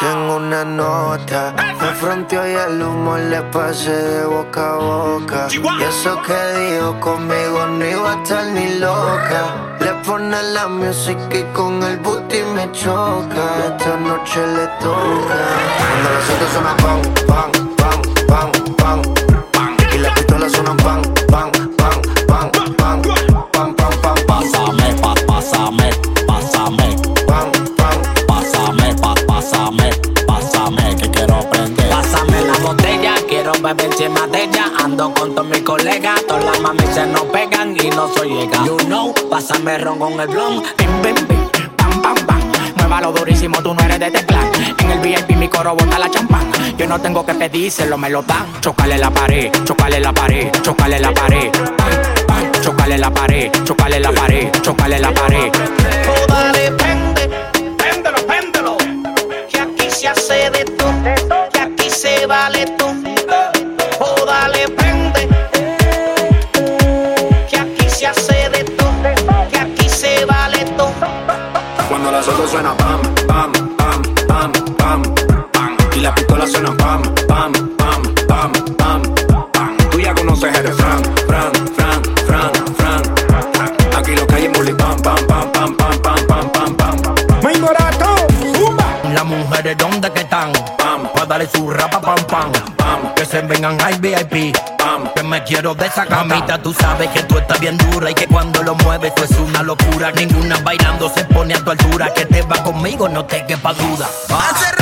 Tengo 0.00 0.36
una 0.36 0.64
nota, 0.64 1.54
me 1.78 1.94
fronteó 1.96 2.46
y 2.48 2.54
el 2.54 2.82
humo 2.82 3.18
le 3.18 3.42
pasé 3.42 3.92
de 3.92 4.24
boca 4.24 4.72
a 4.72 4.76
boca. 4.76 5.48
Y 5.50 5.82
eso 5.82 6.22
que 6.22 6.58
dijo 6.58 6.98
conmigo 7.00 7.66
no 7.66 7.84
iba 7.84 8.12
a 8.12 8.22
estar 8.22 8.46
ni 8.46 8.78
loca. 8.78 9.76
Le 9.80 9.92
pone 10.06 10.42
la 10.54 10.68
música 10.68 11.36
y 11.36 11.44
con 11.52 11.82
el 11.82 11.98
booty 11.98 12.42
me 12.54 12.72
choca. 12.72 13.44
Esta 13.66 13.96
noche 13.98 14.40
le 14.46 14.66
toca. 14.80 15.38
Cuando 15.78 16.10
las 16.14 16.24
siento 16.24 16.46
suena 16.52 16.76
pam, 16.78 17.02
pam, 17.26 17.52
pam, 17.52 17.52
pam, 17.52 17.71
Pásame 31.90 32.42
la 32.42 32.58
botella, 32.58 33.14
quiero 33.28 33.52
beber 33.52 33.90
de 33.90 34.44
ella. 34.44 34.70
Ando 34.82 35.12
con 35.14 35.34
todos 35.34 35.48
mis 35.48 35.62
colegas, 35.62 36.20
todas 36.26 36.44
las 36.44 36.60
mami 36.60 36.84
se 36.92 37.06
nos 37.06 37.22
pegan 37.24 37.76
y 37.76 37.90
no 37.90 38.08
soy 38.14 38.30
llega. 38.30 38.64
You 38.64 38.76
know, 38.86 39.14
pásame 39.30 39.78
ron 39.78 39.98
con 39.98 40.20
el 40.20 40.28
blon. 40.28 40.62
Bim, 40.78 41.02
bim, 41.02 41.14
bim, 41.28 41.48
pam, 41.76 42.02
pam, 42.02 42.16
pam. 42.26 42.40
Muévalo 42.76 43.12
durísimo, 43.12 43.62
tú 43.62 43.74
no 43.74 43.82
eres 43.84 44.00
de 44.00 44.10
teclán. 44.10 44.50
En 44.78 44.90
el 44.90 44.98
VIP 45.00 45.36
mi 45.36 45.48
coro 45.48 45.74
bota 45.74 45.98
la 45.98 46.10
champán. 46.10 46.50
Yo 46.76 46.86
no 46.86 47.00
tengo 47.00 47.24
que 47.24 47.34
pedírselo, 47.34 47.96
me 47.96 48.10
lo 48.10 48.22
dan. 48.22 48.46
Chocale 48.60 48.98
la 48.98 49.10
pared, 49.10 49.50
chocale 49.64 50.00
la 50.00 50.12
pared, 50.12 50.50
chocale 50.62 50.98
la 50.98 51.12
pared. 51.12 51.50
Pam, 51.76 52.26
pam, 52.26 52.62
chocale 52.62 52.98
la 52.98 53.10
pared, 53.10 53.50
chocale 53.64 54.00
la 54.00 54.12
pared, 54.12 54.50
chocale 54.62 54.98
la 54.98 55.12
pared. 55.12 55.52
Oh, 56.08 56.21
dale, 56.21 56.21
prende, 56.21 56.21
las 76.02 76.12
pistolas 76.14 76.50
suenan 76.50 76.76
pam, 76.78 77.02
pam, 77.28 77.52
pam, 77.76 78.02
pam, 78.26 78.52
pam, 78.76 79.02
pam. 79.52 79.76
Tú 79.90 80.00
ya 80.00 80.12
conoces 80.14 80.58
el 80.58 80.72
Fran, 80.72 81.02
Fran, 81.28 81.52
Fran, 81.76 82.02
Fran, 82.26 82.52
Fran. 82.76 83.02
Aquí 83.96 84.16
lo 84.16 84.26
que 84.26 84.34
hay 84.34 84.44
es 84.46 84.52
bully 84.52 84.72
pam, 84.74 85.00
pam, 85.00 85.26
pam, 85.28 85.52
pam, 85.52 85.76
pam, 85.76 85.98
pam, 86.02 86.26
pam, 86.26 86.50
pam, 86.50 86.76
pam. 86.76 87.14
¡Muy 87.42 87.56
morato! 87.58 88.16
¡Zumba! 88.56 88.84
Las 89.14 89.24
mujeres, 89.24 89.78
¿dónde 89.78 90.10
que 90.10 90.20
están? 90.20 90.52
Pam. 90.76 91.08
Pa' 91.14 91.24
darle 91.24 91.48
su 91.48 91.70
rapa, 91.70 92.00
pam, 92.00 92.18
pam. 92.26 92.52
Pam. 92.76 93.14
Que 93.14 93.24
se 93.24 93.40
vengan 93.42 93.80
al 93.80 94.00
VIP. 94.00 94.56
Pam. 94.78 95.08
Que 95.14 95.22
me 95.22 95.44
quiero 95.44 95.72
de 95.74 95.86
esa 95.86 96.04
camita, 96.06 96.60
tú 96.60 96.74
sabes 96.74 97.10
que 97.10 97.22
tú 97.22 97.38
estás 97.38 97.60
bien 97.60 97.78
dura 97.78 98.10
y 98.10 98.14
que 98.14 98.26
cuando 98.26 98.60
lo 98.64 98.74
mueves 98.74 99.14
tú 99.14 99.22
es 99.22 99.38
una 99.38 99.62
locura. 99.62 100.10
Ninguna 100.10 100.58
bailando 100.64 101.08
se 101.14 101.24
pone 101.26 101.54
a 101.54 101.62
tu 101.62 101.70
altura. 101.70 102.12
Que 102.12 102.26
te 102.26 102.42
va 102.42 102.60
conmigo, 102.64 103.08
no 103.08 103.24
te 103.24 103.46
quepa 103.46 103.72
duda. 103.72 104.08
Ah. 104.30 104.81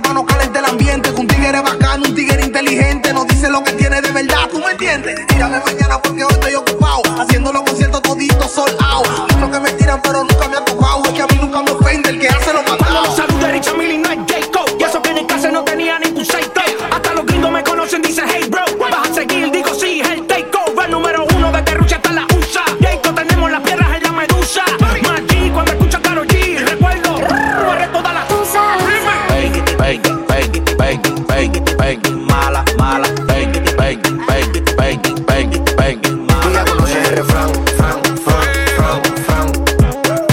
para 0.00 0.14
no 0.14 0.26
calentar 0.26 0.64
el 0.64 0.70
ambiente. 0.70 1.10
Un 1.10 1.26
tigre 1.26 1.60
bacano, 1.60 2.04
un 2.06 2.14
tigre 2.14 2.44
inteligente. 2.44 3.12
No 3.12 3.24
dice 3.24 3.50
lo 3.50 3.62
que 3.62 3.72
tiene 3.72 4.00
de 4.00 4.10
verdad, 4.10 4.48
¿tú 4.50 4.58
me 4.58 4.72
entiendes? 4.72 5.20
Bang, 31.78 32.00
mala, 32.28 32.64
mala. 32.78 33.08
Bang, 33.26 33.52
bang, 33.52 33.52
bang, 33.76 34.12
bang, 34.26 35.00
bang, 35.26 35.60
bang, 35.76 36.00
Tú 36.02 36.14
mala. 36.26 36.52
ya 36.54 36.64
conoces 36.64 36.96
el 36.96 37.16
refrán, 37.16 37.50
fran, 37.76 38.00
fran, 38.24 38.46
fran, 38.76 39.02
fran. 39.26 39.48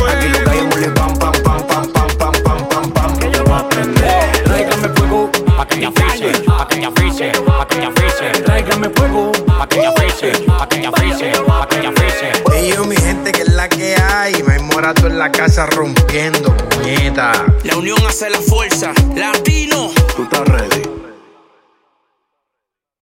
Aquí 0.09 0.28
lo 0.29 0.39
que 0.44 0.50
hay 0.50 0.59
es 0.59 0.91
pam, 0.91 1.13
pam, 1.18 1.31
pam, 1.44 1.62
pam, 1.68 1.91
pam, 1.91 2.12
pam, 2.18 2.34
pam, 2.44 2.68
pam, 2.69 2.91
pam. 2.91 3.18
Que 3.19 3.31
yo 3.31 3.44
voy 3.44 3.53
a 3.53 3.57
aprender. 3.59 4.44
Tráigame 4.44 4.89
fuego, 4.95 5.29
pa' 5.57 5.66
que 5.68 5.79
ya 5.81 5.91
frise, 5.91 6.31
pa' 6.45 6.68
que 6.68 6.81
ya 6.81 6.91
frise, 6.91 7.31
pa' 7.45 7.68
que 7.68 7.81
ya 7.81 7.91
frise. 7.91 8.44
Tráigame 8.44 8.89
fuego, 8.89 9.31
pa' 9.45 9.68
que 9.68 9.81
ya 9.81 9.91
frise, 9.94 10.31
pa' 10.47 10.68
que 10.68 10.81
ya 10.81 10.91
frise, 10.91 11.31
pa' 11.47 11.68
que 11.68 11.81
ya 11.81 11.91
frise. 11.91 12.31
Ey, 12.53 12.73
yo, 12.73 12.85
mi 12.85 12.95
gente, 12.95 13.31
que 13.31 13.41
es 13.44 13.53
la 13.53 13.68
que 13.69 13.95
hay. 13.95 14.41
Me 14.44 14.59
morato 14.59 15.07
en 15.07 15.18
la 15.18 15.31
casa 15.31 15.66
rompiendo, 15.68 16.56
puñeta. 16.69 17.45
La 17.63 17.75
unión 17.78 17.97
hace 18.07 18.29
la 18.29 18.39
fuerza 18.39 18.91
Latino 19.16 19.91
Tú 20.16 20.23
estás 20.23 20.47
ready. 20.47 20.81